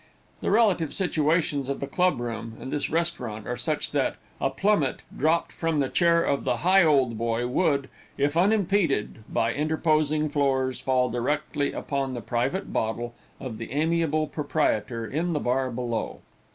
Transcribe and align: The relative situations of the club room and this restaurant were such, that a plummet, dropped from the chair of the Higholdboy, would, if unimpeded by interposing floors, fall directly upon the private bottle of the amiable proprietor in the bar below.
The 0.41 0.49
relative 0.49 0.95
situations 0.95 1.69
of 1.69 1.79
the 1.79 1.85
club 1.85 2.19
room 2.19 2.57
and 2.59 2.73
this 2.73 2.89
restaurant 2.89 3.45
were 3.45 3.55
such, 3.55 3.91
that 3.91 4.15
a 4.39 4.49
plummet, 4.49 5.01
dropped 5.15 5.51
from 5.51 5.77
the 5.77 5.89
chair 5.89 6.23
of 6.23 6.43
the 6.43 6.57
Higholdboy, 6.65 7.47
would, 7.47 7.87
if 8.17 8.35
unimpeded 8.35 9.23
by 9.31 9.53
interposing 9.53 10.27
floors, 10.27 10.79
fall 10.79 11.11
directly 11.11 11.71
upon 11.71 12.15
the 12.15 12.21
private 12.21 12.73
bottle 12.73 13.13
of 13.39 13.59
the 13.59 13.71
amiable 13.71 14.25
proprietor 14.25 15.05
in 15.05 15.33
the 15.33 15.39
bar 15.39 15.69
below. 15.69 16.21